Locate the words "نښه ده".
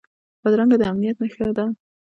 1.21-1.65